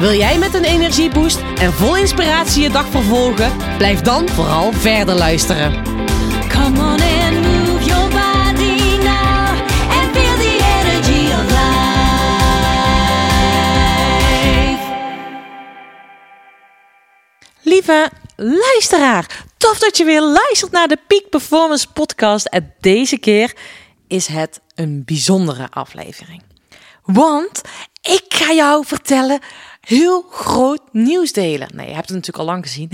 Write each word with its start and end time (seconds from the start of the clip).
Wil 0.00 0.12
jij 0.12 0.38
met 0.38 0.54
een 0.54 0.64
energieboost 0.64 1.38
en 1.58 1.72
vol 1.72 1.96
inspiratie 1.96 2.62
je 2.62 2.70
dag 2.70 2.86
vervolgen? 2.86 3.76
Blijf 3.76 4.00
dan 4.00 4.28
vooral 4.28 4.72
verder 4.72 5.14
luisteren. 5.14 5.82
Come 6.48 6.80
on 6.80 7.00
and 7.00 7.40
move 7.40 7.84
your 7.84 8.08
body 8.08 8.96
now 8.96 9.48
and 9.90 10.16
feel 10.16 10.36
the 10.36 10.58
energy 10.80 11.32
of 11.32 11.50
life. 11.50 11.68
Lieve 17.62 18.10
luisteraar, 18.36 19.44
tof 19.56 19.78
dat 19.78 19.96
je 19.96 20.04
weer 20.04 20.22
luistert 20.22 20.72
naar 20.72 20.88
de 20.88 20.98
Peak 21.06 21.28
Performance 21.30 21.92
Podcast. 21.92 22.46
En 22.46 22.74
deze 22.80 23.18
keer 23.18 23.56
is 24.08 24.26
het 24.26 24.60
een 24.74 25.02
bijzondere 25.04 25.66
aflevering. 25.70 26.42
Want 27.02 27.60
ik 28.00 28.24
ga 28.28 28.52
jou 28.52 28.86
vertellen 28.86 29.40
heel 29.80 30.22
groot 30.30 30.82
nieuws 30.92 31.32
delen. 31.32 31.68
Nee, 31.74 31.86
je 31.86 31.94
hebt 31.94 32.08
het 32.08 32.16
natuurlijk 32.16 32.48
al 32.48 32.52
lang 32.54 32.64
gezien. 32.64 32.90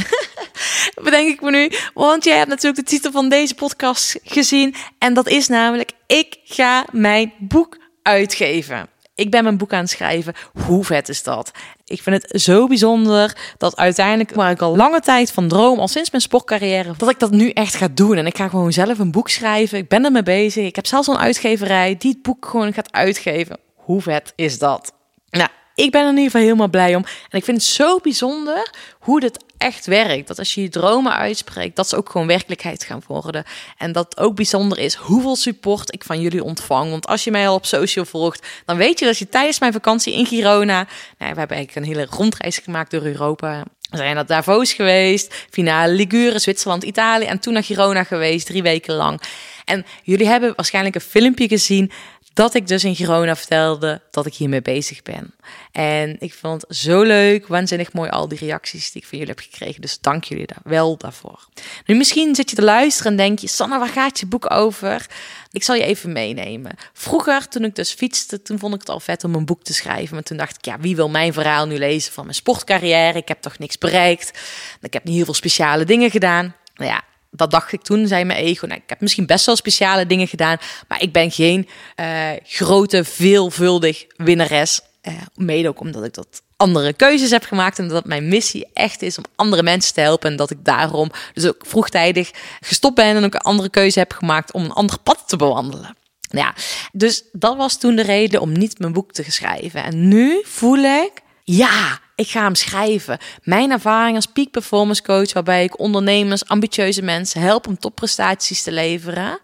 Bedenk 1.04 1.28
ik 1.28 1.40
me 1.40 1.50
nu. 1.50 1.70
Want 1.94 2.24
jij 2.24 2.36
hebt 2.36 2.48
natuurlijk 2.48 2.84
de 2.84 2.90
titel 2.90 3.10
van 3.10 3.28
deze 3.28 3.54
podcast 3.54 4.18
gezien. 4.22 4.74
En 4.98 5.14
dat 5.14 5.28
is 5.28 5.48
namelijk: 5.48 5.92
Ik 6.06 6.36
ga 6.44 6.84
mijn 6.92 7.32
boek 7.38 7.78
uitgeven. 8.02 8.88
Ik 9.14 9.30
ben 9.30 9.42
mijn 9.42 9.56
boek 9.56 9.72
aan 9.72 9.80
het 9.80 9.90
schrijven. 9.90 10.34
Hoe 10.64 10.84
vet 10.84 11.08
is 11.08 11.22
dat? 11.22 11.50
Ik 11.84 12.02
vind 12.02 12.22
het 12.22 12.42
zo 12.42 12.66
bijzonder 12.66 13.36
dat 13.58 13.76
uiteindelijk, 13.76 14.34
waar 14.34 14.50
ik 14.50 14.60
al 14.60 14.76
lange 14.76 15.00
tijd 15.00 15.32
van 15.32 15.48
droom, 15.48 15.78
al 15.78 15.88
sinds 15.88 16.10
mijn 16.10 16.22
sportcarrière, 16.22 16.94
dat 16.96 17.10
ik 17.10 17.18
dat 17.18 17.30
nu 17.30 17.50
echt 17.50 17.74
ga 17.74 17.88
doen. 17.94 18.16
En 18.16 18.26
ik 18.26 18.36
ga 18.36 18.48
gewoon 18.48 18.72
zelf 18.72 18.98
een 18.98 19.10
boek 19.10 19.28
schrijven. 19.28 19.78
Ik 19.78 19.88
ben 19.88 20.04
ermee 20.04 20.22
bezig. 20.22 20.66
Ik 20.66 20.76
heb 20.76 20.86
zelfs 20.86 21.08
een 21.08 21.18
uitgeverij 21.18 21.96
die 21.98 22.10
het 22.10 22.22
boek 22.22 22.46
gewoon 22.46 22.72
gaat 22.72 22.92
uitgeven. 22.92 23.58
Hoe 23.74 24.02
vet 24.02 24.32
is 24.36 24.58
dat? 24.58 24.92
Nou, 25.30 25.48
ik 25.76 25.90
ben 25.90 26.00
er 26.00 26.08
in 26.08 26.16
ieder 26.16 26.30
geval 26.30 26.40
helemaal 26.40 26.68
blij 26.68 26.94
om. 26.94 27.04
En 27.04 27.38
ik 27.38 27.44
vind 27.44 27.56
het 27.56 27.66
zo 27.66 27.98
bijzonder 27.98 28.74
hoe 28.98 29.20
dit 29.20 29.44
echt 29.58 29.86
werkt. 29.86 30.28
Dat 30.28 30.38
als 30.38 30.54
je 30.54 30.62
je 30.62 30.68
dromen 30.68 31.12
uitspreekt, 31.12 31.76
dat 31.76 31.88
ze 31.88 31.96
ook 31.96 32.10
gewoon 32.10 32.26
werkelijkheid 32.26 32.84
gaan 32.84 33.02
worden. 33.06 33.44
En 33.76 33.92
dat 33.92 34.18
ook 34.18 34.34
bijzonder 34.34 34.78
is 34.78 34.94
hoeveel 34.94 35.36
support 35.36 35.94
ik 35.94 36.04
van 36.04 36.20
jullie 36.20 36.44
ontvang. 36.44 36.90
Want 36.90 37.06
als 37.06 37.24
je 37.24 37.30
mij 37.30 37.48
al 37.48 37.54
op 37.54 37.66
social 37.66 38.04
volgt, 38.04 38.46
dan 38.64 38.76
weet 38.76 38.98
je 38.98 39.04
dat 39.04 39.18
je 39.18 39.28
tijdens 39.28 39.58
mijn 39.58 39.72
vakantie 39.72 40.14
in 40.14 40.26
Girona... 40.26 40.86
Nou, 41.18 41.32
we 41.32 41.38
hebben 41.38 41.56
eigenlijk 41.56 41.74
een 41.74 41.94
hele 41.94 42.06
rondreis 42.10 42.58
gemaakt 42.58 42.90
door 42.90 43.02
Europa... 43.02 43.64
We 43.90 43.96
zijn 43.96 44.14
naar 44.14 44.26
Davos 44.26 44.72
geweest, 44.72 45.46
finale 45.50 45.92
Ligure, 45.92 46.38
Zwitserland, 46.38 46.82
Italië 46.84 47.24
en 47.24 47.38
toen 47.38 47.52
naar 47.52 47.64
Girona 47.64 48.04
geweest, 48.04 48.46
drie 48.46 48.62
weken 48.62 48.94
lang. 48.94 49.20
En 49.66 49.84
jullie 50.02 50.26
hebben 50.26 50.52
waarschijnlijk 50.56 50.94
een 50.94 51.00
filmpje 51.00 51.48
gezien 51.48 51.92
dat 52.36 52.54
ik 52.54 52.66
dus 52.66 52.84
in 52.84 52.96
Girona 52.96 53.36
vertelde 53.36 54.00
dat 54.10 54.26
ik 54.26 54.34
hiermee 54.34 54.62
bezig 54.62 55.02
ben. 55.02 55.34
En 55.72 56.16
ik 56.18 56.34
vond 56.34 56.64
het 56.68 56.76
zo 56.76 57.02
leuk, 57.02 57.46
waanzinnig 57.46 57.92
mooi 57.92 58.10
al 58.10 58.28
die 58.28 58.38
reacties 58.38 58.92
die 58.92 59.02
ik 59.02 59.08
van 59.08 59.18
jullie 59.18 59.34
heb 59.34 59.44
gekregen. 59.50 59.80
Dus 59.80 60.00
dank 60.00 60.24
jullie 60.24 60.46
daar 60.46 60.60
wel 60.64 60.96
daarvoor. 60.96 61.48
Nu 61.86 61.94
misschien 61.94 62.34
zit 62.34 62.50
je 62.50 62.56
te 62.56 62.62
luisteren 62.62 63.10
en 63.10 63.18
denk 63.18 63.38
je, 63.38 63.48
Sanne, 63.48 63.78
waar 63.78 63.88
gaat 63.88 64.20
je 64.20 64.26
boek 64.26 64.50
over? 64.50 65.06
Ik 65.50 65.62
zal 65.62 65.74
je 65.74 65.82
even 65.82 66.12
meenemen. 66.12 66.74
Vroeger, 66.92 67.48
toen 67.48 67.64
ik 67.64 67.74
dus 67.74 67.92
fietste, 67.92 68.42
toen 68.42 68.58
vond 68.58 68.74
ik 68.74 68.80
het 68.80 68.88
al 68.88 69.00
vet 69.00 69.24
om 69.24 69.34
een 69.34 69.44
boek 69.44 69.62
te 69.62 69.74
schrijven. 69.74 70.14
Maar 70.14 70.24
toen 70.24 70.36
dacht 70.36 70.56
ik, 70.56 70.64
ja, 70.64 70.78
wie 70.80 70.96
wil 70.96 71.08
mijn 71.08 71.32
verhaal 71.32 71.66
nu 71.66 71.78
lezen 71.78 72.12
van 72.12 72.24
mijn 72.24 72.36
sportcarrière? 72.36 73.18
Ik 73.18 73.28
heb 73.28 73.40
toch 73.40 73.58
niks 73.58 73.78
bereikt. 73.78 74.38
Ik 74.80 74.92
heb 74.92 75.04
niet 75.04 75.14
heel 75.14 75.24
veel 75.24 75.34
speciale 75.34 75.84
dingen 75.84 76.10
gedaan. 76.10 76.54
Nou 76.74 76.90
ja, 76.90 77.02
dat 77.30 77.50
dacht 77.50 77.72
ik 77.72 77.82
toen, 77.82 78.06
zei 78.06 78.24
mijn 78.24 78.38
ego. 78.38 78.66
Nou, 78.66 78.80
ik 78.80 78.88
heb 78.88 79.00
misschien 79.00 79.26
best 79.26 79.46
wel 79.46 79.56
speciale 79.56 80.06
dingen 80.06 80.28
gedaan, 80.28 80.56
maar 80.88 81.02
ik 81.02 81.12
ben 81.12 81.30
geen 81.30 81.68
uh, 82.00 82.30
grote, 82.42 83.04
veelvuldig 83.04 84.04
winnares. 84.16 84.80
Uh, 85.02 85.14
mede 85.34 85.68
ook 85.68 85.80
omdat 85.80 86.04
ik 86.04 86.14
dat 86.14 86.42
andere 86.56 86.92
keuzes 86.92 87.30
heb 87.30 87.44
gemaakt 87.44 87.78
en 87.78 87.88
dat 87.88 88.04
mijn 88.04 88.28
missie 88.28 88.66
echt 88.72 89.02
is 89.02 89.18
om 89.18 89.24
andere 89.36 89.62
mensen 89.62 89.94
te 89.94 90.00
helpen 90.00 90.30
en 90.30 90.36
dat 90.36 90.50
ik 90.50 90.64
daarom 90.64 91.10
dus 91.32 91.46
ook 91.46 91.64
vroegtijdig 91.66 92.30
gestopt 92.60 92.94
ben 92.94 93.16
en 93.16 93.24
ook 93.24 93.34
een 93.34 93.40
andere 93.40 93.68
keuze 93.68 93.98
heb 93.98 94.12
gemaakt 94.12 94.52
om 94.52 94.64
een 94.64 94.72
ander 94.72 94.98
pad 94.98 95.22
te 95.26 95.36
bewandelen. 95.36 95.96
Nou 96.30 96.46
ja, 96.46 96.54
dus 96.92 97.24
dat 97.32 97.56
was 97.56 97.78
toen 97.78 97.96
de 97.96 98.02
reden 98.02 98.40
om 98.40 98.52
niet 98.52 98.78
mijn 98.78 98.92
boek 98.92 99.12
te 99.12 99.24
schrijven. 99.32 99.84
En 99.84 100.08
nu 100.08 100.42
voel 100.44 100.78
ik, 100.78 101.12
ja, 101.44 102.00
ik 102.16 102.28
ga 102.28 102.42
hem 102.42 102.54
schrijven. 102.54 103.18
Mijn 103.42 103.70
ervaring 103.70 104.16
als 104.16 104.26
peak 104.26 104.50
performance 104.50 105.02
coach, 105.02 105.32
waarbij 105.32 105.64
ik 105.64 105.78
ondernemers, 105.78 106.46
ambitieuze 106.48 107.02
mensen 107.02 107.40
help 107.40 107.66
om 107.66 107.78
topprestaties 107.78 108.62
te 108.62 108.72
leveren. 108.72 109.38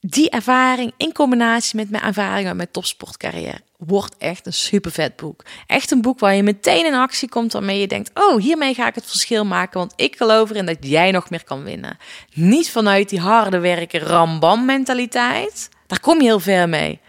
Die 0.00 0.30
ervaring 0.30 0.92
in 0.96 1.12
combinatie 1.12 1.76
met 1.76 1.90
mijn 1.90 2.02
ervaring 2.02 2.46
met 2.46 2.56
mijn 2.56 2.70
topsportcarrière 2.70 3.60
wordt 3.76 4.16
echt 4.18 4.46
een 4.46 4.52
super 4.52 4.90
vet 4.90 5.16
boek. 5.16 5.44
Echt 5.66 5.90
een 5.90 6.02
boek 6.02 6.18
waar 6.18 6.34
je 6.34 6.42
meteen 6.42 6.86
in 6.86 6.94
actie 6.94 7.28
komt, 7.28 7.52
waarmee 7.52 7.80
je 7.80 7.86
denkt: 7.86 8.10
Oh, 8.14 8.40
hiermee 8.40 8.74
ga 8.74 8.86
ik 8.86 8.94
het 8.94 9.06
verschil 9.06 9.44
maken. 9.44 9.78
Want 9.78 9.92
ik 9.96 10.16
geloof 10.16 10.50
erin 10.50 10.66
dat 10.66 10.76
jij 10.80 11.10
nog 11.10 11.30
meer 11.30 11.44
kan 11.44 11.62
winnen. 11.62 11.98
Niet 12.32 12.70
vanuit 12.70 13.08
die 13.08 13.20
harde 13.20 13.58
werken, 13.58 14.00
rambam 14.00 14.64
mentaliteit. 14.64 15.68
Daar 15.86 16.00
kom 16.00 16.16
je 16.20 16.24
heel 16.24 16.40
ver 16.40 16.68
mee. 16.68 17.00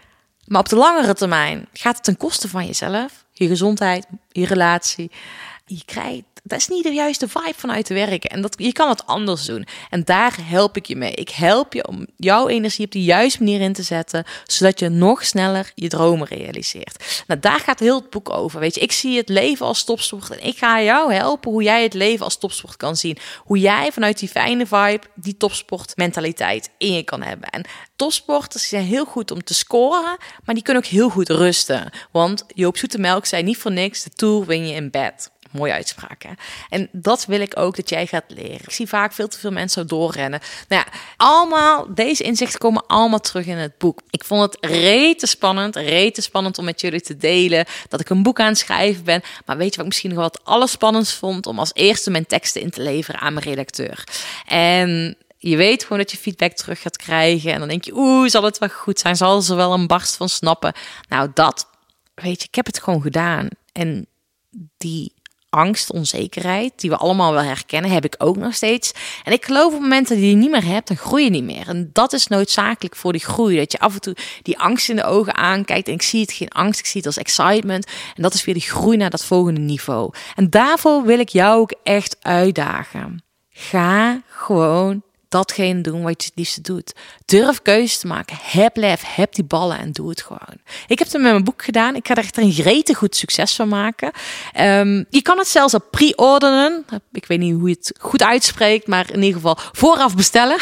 Maar 0.46 0.60
op 0.60 0.68
de 0.68 0.76
langere 0.76 1.14
termijn 1.14 1.68
gaat 1.72 1.94
het 1.94 2.04
ten 2.04 2.16
koste 2.16 2.48
van 2.48 2.66
jezelf 2.66 3.24
je 3.40 3.48
gezondheid, 3.48 4.06
je 4.28 4.46
relatie. 4.46 5.10
Je 5.66 5.82
krijgt, 5.84 6.24
dat 6.42 6.58
is 6.58 6.68
niet 6.68 6.82
de 6.82 6.92
juiste 6.92 7.28
vibe 7.28 7.54
vanuit 7.56 7.88
werken. 7.88 8.30
En 8.30 8.40
dat, 8.40 8.54
je 8.58 8.72
kan 8.72 8.88
het 8.88 9.06
anders 9.06 9.44
doen. 9.44 9.66
En 9.90 10.04
daar 10.04 10.36
help 10.42 10.76
ik 10.76 10.86
je 10.86 10.96
mee. 10.96 11.12
Ik 11.12 11.30
help 11.30 11.72
je 11.72 11.88
om 11.88 12.06
jouw 12.16 12.48
energie 12.48 12.84
op 12.84 12.92
de 12.92 13.04
juiste 13.04 13.38
manier 13.38 13.60
in 13.60 13.72
te 13.72 13.82
zetten, 13.82 14.24
zodat 14.44 14.78
je 14.78 14.88
nog 14.88 15.24
sneller 15.24 15.72
je 15.74 15.88
dromen 15.88 16.26
realiseert. 16.26 17.22
Nou, 17.26 17.40
daar 17.40 17.60
gaat 17.60 17.80
heel 17.80 18.00
het 18.00 18.10
boek 18.10 18.30
over. 18.30 18.60
Weet 18.60 18.74
je, 18.74 18.80
ik 18.80 18.92
zie 18.92 19.16
het 19.16 19.28
leven 19.28 19.66
als 19.66 19.84
topsport 19.84 20.30
en 20.30 20.46
ik 20.46 20.58
ga 20.58 20.82
jou 20.82 21.12
helpen 21.12 21.50
hoe 21.50 21.62
jij 21.62 21.82
het 21.82 21.94
leven 21.94 22.24
als 22.24 22.38
topsport 22.38 22.76
kan 22.76 22.96
zien. 22.96 23.18
Hoe 23.44 23.58
jij 23.58 23.92
vanuit 23.92 24.18
die 24.18 24.28
fijne 24.28 24.66
vibe 24.66 25.00
die 25.14 25.36
topsportmentaliteit 25.36 26.70
in 26.78 26.92
je 26.92 27.02
kan 27.02 27.22
hebben. 27.22 27.48
En 27.50 27.64
topsporters 27.96 28.68
zijn 28.68 28.84
heel 28.84 29.04
goed 29.04 29.30
om 29.30 29.44
te 29.44 29.54
scoren, 29.54 30.16
maar 30.44 30.54
die 30.54 30.64
kunnen 30.64 30.82
ook 30.82 30.88
heel 30.88 31.08
goed 31.08 31.28
rusten. 31.28 31.90
Want 32.10 32.44
Joop 32.54 32.76
Zoetemelk 32.76 33.26
zei 33.26 33.42
niet 33.42 33.58
voor 33.58 33.72
niks, 33.72 34.02
de 34.02 34.10
Tour 34.10 34.46
win 34.46 34.66
je 34.66 34.74
in 34.74 34.90
bed. 34.90 35.30
Mooie 35.50 35.72
uitspraak, 35.72 36.22
hè? 36.22 36.30
En 36.68 36.88
dat 36.92 37.24
wil 37.26 37.40
ik 37.40 37.58
ook 37.58 37.76
dat 37.76 37.88
jij 37.88 38.06
gaat 38.06 38.24
leren. 38.28 38.60
Ik 38.60 38.70
zie 38.70 38.88
vaak 38.88 39.12
veel 39.12 39.28
te 39.28 39.38
veel 39.38 39.50
mensen 39.50 39.86
doorrennen. 39.86 40.40
Nou 40.68 40.84
ja, 40.86 40.98
allemaal, 41.16 41.94
deze 41.94 42.22
inzichten 42.22 42.58
komen 42.58 42.86
allemaal 42.86 43.20
terug 43.20 43.46
in 43.46 43.56
het 43.56 43.78
boek. 43.78 44.00
Ik 44.10 44.24
vond 44.24 44.42
het 44.42 44.70
rete 44.70 45.26
spannend, 45.26 45.76
rete 45.76 46.22
spannend 46.22 46.58
om 46.58 46.64
met 46.64 46.80
jullie 46.80 47.00
te 47.00 47.16
delen 47.16 47.64
dat 47.88 48.00
ik 48.00 48.10
een 48.10 48.22
boek 48.22 48.40
aan 48.40 48.46
het 48.46 48.58
schrijven 48.58 49.04
ben. 49.04 49.22
Maar 49.46 49.56
weet 49.56 49.70
je 49.70 49.76
wat 49.76 49.80
ik 49.80 49.86
misschien 49.86 50.14
nog 50.14 50.24
het 50.24 50.44
allerspannendst 50.44 51.12
vond? 51.12 51.46
Om 51.46 51.58
als 51.58 51.74
eerste 51.74 52.10
mijn 52.10 52.26
teksten 52.26 52.60
in 52.60 52.70
te 52.70 52.82
leveren 52.82 53.20
aan 53.20 53.34
mijn 53.34 53.46
redacteur. 53.46 54.04
En 54.46 55.16
je 55.38 55.56
weet 55.56 55.82
gewoon 55.82 55.98
dat 55.98 56.10
je 56.10 56.16
feedback 56.16 56.52
terug 56.52 56.80
gaat 56.80 56.96
krijgen. 56.96 57.52
En 57.52 57.58
dan 57.58 57.68
denk 57.68 57.84
je, 57.84 57.96
oeh, 57.96 58.28
zal 58.28 58.42
het 58.42 58.58
wel 58.58 58.68
goed 58.68 58.98
zijn? 58.98 59.16
Zal 59.16 59.42
ze 59.42 59.54
wel 59.54 59.72
een 59.72 59.86
barst 59.86 60.16
van 60.16 60.28
snappen? 60.28 60.72
Nou, 61.08 61.30
dat, 61.34 61.68
weet 62.14 62.40
je, 62.40 62.48
ik 62.48 62.54
heb 62.54 62.66
het 62.66 62.82
gewoon 62.82 63.02
gedaan. 63.02 63.48
En 63.72 64.06
die 64.76 65.14
angst, 65.50 65.92
onzekerheid, 65.92 66.72
die 66.76 66.90
we 66.90 66.96
allemaal 66.96 67.32
wel 67.32 67.42
herkennen, 67.42 67.90
heb 67.90 68.04
ik 68.04 68.14
ook 68.18 68.36
nog 68.36 68.54
steeds. 68.54 68.92
En 69.24 69.32
ik 69.32 69.44
geloof 69.44 69.74
op 69.74 69.80
momenten 69.80 70.16
die 70.16 70.30
je 70.30 70.36
niet 70.36 70.50
meer 70.50 70.64
hebt, 70.64 70.88
dan 70.88 70.96
groei 70.96 71.24
je 71.24 71.30
niet 71.30 71.44
meer. 71.44 71.68
En 71.68 71.90
dat 71.92 72.12
is 72.12 72.26
noodzakelijk 72.26 72.96
voor 72.96 73.12
die 73.12 73.24
groei. 73.24 73.56
Dat 73.56 73.72
je 73.72 73.78
af 73.78 73.94
en 73.94 74.00
toe 74.00 74.16
die 74.42 74.58
angst 74.58 74.88
in 74.88 74.96
de 74.96 75.04
ogen 75.04 75.34
aankijkt. 75.34 75.88
En 75.88 75.94
ik 75.94 76.02
zie 76.02 76.20
het 76.20 76.32
geen 76.32 76.48
angst, 76.48 76.80
ik 76.80 76.86
zie 76.86 77.00
het 77.00 77.06
als 77.06 77.16
excitement. 77.16 77.86
En 78.16 78.22
dat 78.22 78.34
is 78.34 78.44
weer 78.44 78.54
die 78.54 78.62
groei 78.62 78.96
naar 78.96 79.10
dat 79.10 79.24
volgende 79.24 79.60
niveau. 79.60 80.12
En 80.34 80.50
daarvoor 80.50 81.04
wil 81.04 81.18
ik 81.18 81.28
jou 81.28 81.60
ook 81.60 81.74
echt 81.82 82.16
uitdagen. 82.20 83.22
Ga 83.50 84.22
gewoon 84.28 85.02
datgene 85.30 85.80
doen 85.80 86.02
wat 86.02 86.22
je 86.22 86.28
het 86.28 86.36
liefste 86.36 86.60
doet. 86.60 86.92
Durf 87.24 87.62
keuzes 87.62 87.98
te 87.98 88.06
maken. 88.06 88.36
Heb 88.40 88.76
lef, 88.76 89.02
heb 89.06 89.34
die 89.34 89.44
ballen 89.44 89.78
en 89.78 89.92
doe 89.92 90.08
het 90.08 90.22
gewoon. 90.22 90.56
Ik 90.86 90.98
heb 90.98 91.08
het 91.08 91.12
met 91.12 91.32
mijn 91.32 91.44
boek 91.44 91.64
gedaan. 91.64 91.96
Ik 91.96 92.06
ga 92.06 92.14
er 92.14 92.22
echt 92.22 92.36
een 92.36 92.52
gretig 92.52 92.98
goed 92.98 93.16
succes 93.16 93.54
van 93.54 93.68
maken. 93.68 94.12
Um, 94.60 95.06
je 95.10 95.22
kan 95.22 95.38
het 95.38 95.48
zelfs 95.48 95.74
op 95.74 95.90
pre-orderen. 95.90 96.84
Ik 97.12 97.26
weet 97.26 97.38
niet 97.38 97.54
hoe 97.54 97.68
je 97.68 97.74
het 97.74 97.94
goed 98.00 98.22
uitspreekt, 98.22 98.86
maar 98.86 99.10
in 99.10 99.22
ieder 99.22 99.40
geval 99.40 99.58
vooraf 99.72 100.16
bestellen. 100.16 100.58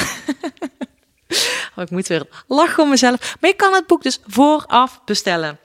oh, 1.76 1.84
ik 1.84 1.90
moet 1.90 2.06
weer 2.06 2.26
lachen 2.46 2.82
om 2.82 2.88
mezelf. 2.88 3.36
Maar 3.40 3.50
je 3.50 3.56
kan 3.56 3.72
het 3.72 3.86
boek 3.86 4.02
dus 4.02 4.20
vooraf 4.26 5.00
bestellen. 5.04 5.58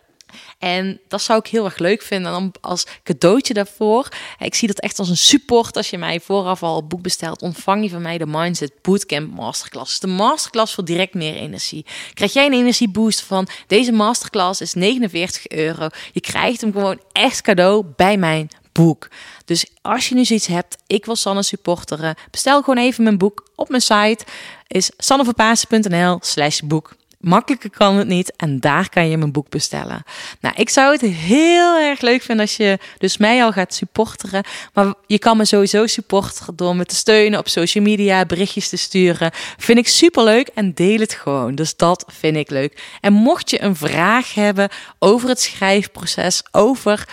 En 0.58 1.00
dat 1.08 1.22
zou 1.22 1.40
ik 1.40 1.48
heel 1.48 1.66
erg 1.66 1.78
leuk 1.78 2.02
vinden. 2.02 2.34
En 2.34 2.40
dan 2.40 2.54
als 2.62 2.86
cadeautje 3.04 3.54
daarvoor. 3.54 4.08
Ik 4.40 4.56
zie 4.56 4.68
dat 4.68 4.80
echt 4.80 5.00
als 5.00 5.10
een 5.10 5.18
support. 5.18 5.78
Als 5.78 5.90
je 5.90 5.98
mij 5.98 6.20
vooraf 6.20 6.64
al 6.64 6.78
een 6.78 6.88
boek 6.88 7.02
bestelt, 7.02 7.42
ontvang 7.42 7.84
je 7.84 7.90
van 7.90 8.02
mij 8.02 8.18
de 8.18 8.26
Mindset 8.28 8.72
Bootcamp 8.82 9.36
Masterclass. 9.36 10.00
De 10.00 10.08
masterclass 10.08 10.74
voor 10.74 10.86
direct 10.86 11.14
meer 11.14 11.36
energie. 11.36 11.86
Krijg 12.14 12.34
jij 12.34 12.46
een 12.46 12.54
energieboost 12.54 13.22
van 13.22 13.48
deze 13.68 13.92
masterclass 13.92 14.62
is 14.62 14.74
49 14.74 15.48
euro. 15.48 15.88
Je 16.12 16.22
krijgt 16.22 16.62
hem 16.62 16.72
gewoon 16.72 17.02
echt 17.12 17.42
cadeau 17.42 17.86
bij 17.96 18.18
mijn 18.18 18.50
boek. 18.72 19.08
Dus 19.46 19.66
als 19.82 20.10
je 20.10 20.16
nu 20.16 20.26
zoiets 20.26 20.48
hebt, 20.48 20.76
ik 20.88 21.06
wil 21.06 21.16
Sanne 21.16 21.44
supporteren, 21.44 22.16
bestel 22.32 22.60
gewoon 22.60 22.84
even 22.84 23.04
mijn 23.04 23.18
boek 23.18 23.50
op 23.56 23.70
mijn 23.70 23.82
site. 23.82 24.26
Is 24.68 24.92
sanneverpaasen.nl 24.98 26.18
slash 26.22 26.60
boek. 26.60 26.96
Makkelijker 27.24 27.70
kan 27.70 27.96
het 27.96 28.08
niet 28.08 28.36
en 28.36 28.60
daar 28.60 28.90
kan 28.90 29.10
je 29.10 29.18
mijn 29.18 29.32
boek 29.32 29.50
bestellen. 29.50 30.04
Nou, 30.40 30.56
ik 30.56 30.70
zou 30.70 30.92
het 30.92 31.02
heel 31.02 31.78
erg 31.78 32.02
leuk 32.02 32.22
vinden 32.22 32.46
als 32.46 32.58
je 32.58 32.78
dus 32.98 33.18
mij 33.18 33.44
al 33.44 33.52
gaat 33.52 33.74
supporteren. 33.74 34.44
Maar 34.74 34.94
je 35.08 35.20
kan 35.20 35.38
me 35.38 35.46
sowieso 35.46 35.88
supporteren 35.88 36.56
door 36.56 36.76
me 36.76 36.86
te 36.86 36.96
steunen 36.96 37.40
op 37.40 37.48
social 37.48 37.84
media, 37.84 38.26
berichtjes 38.26 38.70
te 38.70 38.78
sturen. 38.78 39.32
Vind 39.58 39.78
ik 39.78 39.88
super 39.88 40.24
leuk 40.24 40.48
en 40.54 40.74
deel 40.74 41.00
het 41.00 41.14
gewoon. 41.14 41.56
Dus 41.56 41.76
dat 41.76 42.06
vind 42.08 42.36
ik 42.36 42.50
leuk. 42.50 42.84
En 43.02 43.14
mocht 43.14 43.50
je 43.50 43.62
een 43.62 43.76
vraag 43.76 44.34
hebben 44.34 44.70
over 45.00 45.30
het 45.30 45.42
schrijfproces, 45.42 46.44
over 46.52 47.08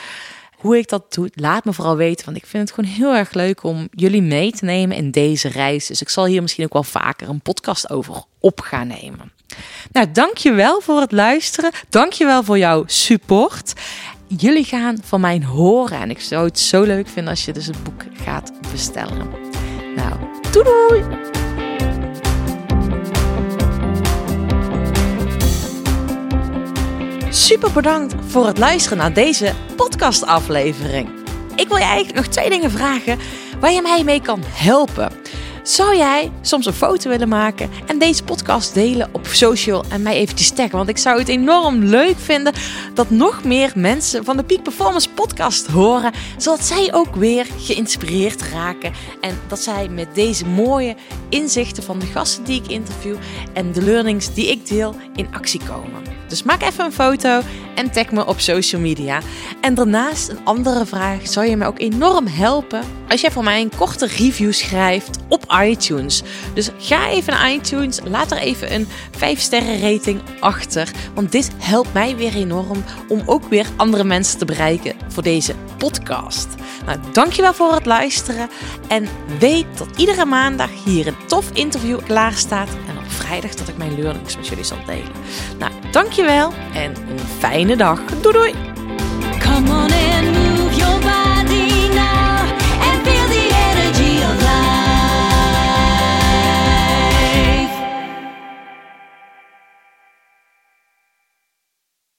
hoe 0.57 0.79
ik 0.79 0.89
dat 0.89 1.15
doe, 1.15 1.31
laat 1.35 1.65
me 1.65 1.73
vooral 1.73 1.97
weten. 1.97 2.25
Want 2.25 2.37
ik 2.37 2.47
vind 2.47 2.69
het 2.69 2.79
gewoon 2.79 2.91
heel 2.91 3.15
erg 3.15 3.33
leuk 3.33 3.63
om 3.63 3.89
jullie 3.91 4.23
mee 4.23 4.53
te 4.53 4.65
nemen 4.65 4.97
in 4.97 5.11
deze 5.11 5.49
reis. 5.49 5.87
Dus 5.87 6.01
ik 6.01 6.09
zal 6.09 6.25
hier 6.27 6.43
misschien 6.43 6.65
ook 6.65 6.73
wel 6.73 6.83
vaker 6.83 7.29
een 7.29 7.41
podcast 7.41 7.91
over 7.91 8.23
op 8.41 8.61
gaan 8.61 8.87
nemen. 8.87 9.40
Nou, 9.93 10.11
dankjewel 10.13 10.81
voor 10.81 11.01
het 11.01 11.13
luisteren. 11.13 11.71
Dankjewel 11.89 12.43
voor 12.43 12.59
jouw 12.59 12.85
support. 12.87 13.73
Jullie 14.27 14.65
gaan 14.65 14.97
van 15.05 15.21
mij 15.21 15.43
horen. 15.45 16.01
En 16.01 16.11
ik 16.11 16.21
zou 16.21 16.45
het 16.45 16.59
zo 16.59 16.83
leuk 16.83 17.09
vinden 17.09 17.31
als 17.31 17.45
je 17.45 17.53
dus 17.53 17.67
het 17.67 17.83
boek 17.83 18.03
gaat 18.25 18.53
bestellen. 18.73 19.31
Nou, 19.97 20.15
doei 20.51 20.65
doei! 20.65 21.29
Super 27.33 27.73
bedankt 27.73 28.15
voor 28.27 28.47
het 28.47 28.59
luisteren 28.59 28.99
naar 28.99 29.13
deze 29.13 29.53
podcastaflevering. 29.77 31.09
Ik 31.57 31.69
wil 31.69 31.77
je 31.77 31.83
eigenlijk 31.83 32.17
nog 32.17 32.27
twee 32.27 32.51
dingen 32.51 32.71
vragen 32.71 33.19
waar 33.61 33.73
je 33.73 33.83
mij 33.83 34.05
mee 34.05 34.23
kan 34.23 34.43
helpen. 34.45 35.13
Zou 35.63 35.97
jij 35.97 36.33
soms 36.41 36.67
een 36.67 36.73
foto 36.73 37.11
willen 37.11 37.29
maken 37.29 37.71
en 37.87 37.99
deze 37.99 38.25
podcast 38.25 38.75
delen 38.75 39.09
op 39.13 39.27
social 39.27 39.85
en 39.89 40.03
mij 40.03 40.15
eventjes 40.15 40.51
taggen? 40.51 40.77
Want 40.77 40.89
ik 40.89 40.99
zou 40.99 41.19
het 41.19 41.29
enorm 41.29 41.85
leuk 41.85 42.19
vinden 42.19 42.53
dat 42.95 43.11
nog 43.11 43.45
meer 43.45 43.73
mensen 43.75 44.25
van 44.25 44.37
de 44.37 44.45
Peak 44.45 44.63
Performance 44.63 45.11
podcast 45.11 45.67
horen, 45.67 46.13
zodat 46.37 46.65
zij 46.65 46.93
ook 46.93 47.15
weer 47.15 47.47
geïnspireerd 47.59 48.43
raken 48.43 48.93
en 49.21 49.39
dat 49.49 49.59
zij 49.59 49.89
met 49.89 50.15
deze 50.15 50.47
mooie 50.47 50.97
inzichten 51.29 51.83
van 51.83 51.99
de 51.99 52.07
gasten 52.07 52.45
die 52.45 52.63
ik 52.63 52.71
interview 52.71 53.17
en 53.53 53.73
de 53.73 53.83
learnings 53.83 54.35
die 54.35 54.51
ik 54.51 54.67
deel 54.67 54.95
in 55.15 55.35
actie 55.35 55.61
komen. 55.69 56.03
Dus 56.29 56.43
maak 56.43 56.63
even 56.63 56.85
een 56.85 56.93
foto 56.93 57.41
en 57.75 57.91
tag 57.91 58.11
me 58.11 58.27
op 58.27 58.41
social 58.41 58.81
media. 58.81 59.21
En 59.61 59.75
daarnaast 59.75 60.29
een 60.29 60.45
andere 60.45 60.87
vraag 60.87 61.29
zou 61.29 61.47
je 61.47 61.57
mij 61.57 61.67
ook 61.67 61.79
enorm 61.79 62.27
helpen 62.27 62.83
als 63.09 63.21
jij 63.21 63.31
voor 63.31 63.45
mij 63.45 63.61
een 63.61 63.73
korte 63.77 64.07
review 64.07 64.53
schrijft 64.53 65.19
op 65.29 65.55
iTunes. 65.63 66.23
Dus 66.55 66.71
ga 66.79 67.09
even 67.09 67.33
naar 67.33 67.53
iTunes, 67.53 68.01
laat 68.05 68.31
er 68.31 68.39
even 68.39 68.75
een 68.75 68.89
5 69.17 69.41
sterren 69.41 69.81
rating 69.81 70.21
achter, 70.41 70.91
want 71.15 71.33
dit 71.33 71.51
helpt 71.59 71.93
mij 71.93 72.17
weer 72.17 72.35
enorm 72.35 72.85
om 73.09 73.23
ook 73.27 73.45
weer 73.49 73.67
andere 73.77 74.05
mensen 74.05 74.39
te 74.39 74.45
bereiken 74.45 74.95
voor 75.09 75.23
deze 75.23 75.55
podcast. 75.79 76.49
Nou, 76.87 76.99
dankjewel 77.13 77.55
voor 77.55 77.75
het 77.75 77.87
luisteren 77.87 78.49
en 78.89 79.09
weet 79.39 79.67
dat 79.79 79.89
iedere 79.97 80.25
maandag 80.25 80.71
hier 80.85 81.07
een 81.07 81.27
tof 81.27 81.51
interview 81.53 81.99
klaar 82.07 82.33
staat 82.33 82.69
vrijdag 83.21 83.55
dat 83.55 83.69
ik 83.69 83.77
mijn 83.77 84.03
learnings 84.03 84.37
met 84.37 84.47
jullie 84.47 84.65
zal 84.65 84.79
delen. 84.87 85.13
Nou, 85.59 85.73
dankjewel 85.91 86.53
en 86.75 86.95
een 86.97 87.19
fijne 87.19 87.77
dag. 87.77 88.01
Doei 88.05 88.33
doei! 88.33 88.80